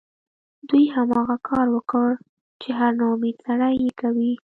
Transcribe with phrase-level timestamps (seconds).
[0.69, 2.09] دوی هماغه کار وکړ
[2.61, 4.33] چې هر ناامیده سړی یې کوي